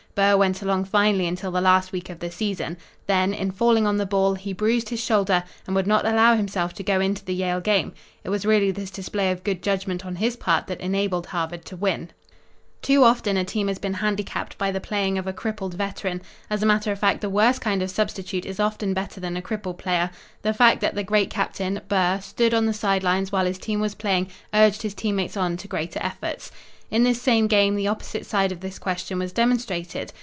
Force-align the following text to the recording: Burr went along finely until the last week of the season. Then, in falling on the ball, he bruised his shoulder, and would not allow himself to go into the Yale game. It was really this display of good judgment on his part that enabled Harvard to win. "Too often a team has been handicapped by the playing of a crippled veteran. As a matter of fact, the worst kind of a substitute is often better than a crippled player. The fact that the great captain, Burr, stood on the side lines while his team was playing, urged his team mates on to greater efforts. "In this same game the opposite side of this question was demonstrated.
Burr 0.13 0.35
went 0.35 0.61
along 0.61 0.83
finely 0.85 1.25
until 1.25 1.51
the 1.51 1.61
last 1.61 1.93
week 1.93 2.09
of 2.09 2.19
the 2.19 2.29
season. 2.29 2.75
Then, 3.07 3.33
in 3.33 3.49
falling 3.49 3.87
on 3.87 3.95
the 3.95 4.05
ball, 4.05 4.33
he 4.33 4.51
bruised 4.51 4.89
his 4.89 5.01
shoulder, 5.01 5.45
and 5.65 5.73
would 5.73 5.87
not 5.87 6.05
allow 6.05 6.35
himself 6.35 6.73
to 6.73 6.83
go 6.83 6.99
into 6.99 7.23
the 7.23 7.33
Yale 7.33 7.61
game. 7.61 7.93
It 8.25 8.29
was 8.29 8.45
really 8.45 8.71
this 8.71 8.91
display 8.91 9.31
of 9.31 9.45
good 9.45 9.63
judgment 9.63 10.05
on 10.05 10.17
his 10.17 10.35
part 10.35 10.67
that 10.67 10.81
enabled 10.81 11.27
Harvard 11.27 11.63
to 11.63 11.77
win. 11.77 12.09
"Too 12.81 13.05
often 13.05 13.37
a 13.37 13.45
team 13.45 13.69
has 13.69 13.79
been 13.79 13.93
handicapped 13.93 14.57
by 14.57 14.69
the 14.69 14.81
playing 14.81 15.17
of 15.17 15.27
a 15.27 15.33
crippled 15.33 15.75
veteran. 15.75 16.21
As 16.49 16.61
a 16.61 16.65
matter 16.67 16.91
of 16.91 16.99
fact, 16.99 17.21
the 17.21 17.29
worst 17.29 17.61
kind 17.61 17.81
of 17.81 17.89
a 17.89 17.93
substitute 17.93 18.45
is 18.45 18.59
often 18.59 18.93
better 18.93 19.21
than 19.21 19.37
a 19.37 19.41
crippled 19.41 19.77
player. 19.77 20.09
The 20.41 20.53
fact 20.53 20.81
that 20.81 20.93
the 20.93 21.03
great 21.05 21.29
captain, 21.29 21.79
Burr, 21.87 22.19
stood 22.21 22.53
on 22.53 22.65
the 22.65 22.73
side 22.73 23.01
lines 23.01 23.31
while 23.31 23.45
his 23.45 23.57
team 23.57 23.79
was 23.79 23.95
playing, 23.95 24.27
urged 24.53 24.81
his 24.81 24.93
team 24.93 25.15
mates 25.15 25.37
on 25.37 25.55
to 25.55 25.69
greater 25.69 26.01
efforts. 26.03 26.51
"In 26.89 27.03
this 27.03 27.21
same 27.21 27.47
game 27.47 27.75
the 27.77 27.87
opposite 27.87 28.25
side 28.25 28.51
of 28.51 28.59
this 28.59 28.77
question 28.77 29.17
was 29.19 29.31
demonstrated. 29.31 30.11